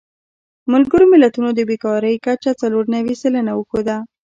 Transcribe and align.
ملګرو 0.73 1.05
ملتونو 1.13 1.49
د 1.53 1.59
بېکارۍ 1.69 2.15
کچه 2.25 2.51
څلور 2.61 2.85
نوي 2.95 3.15
سلنه 3.21 3.51
وښوده. 3.55 3.97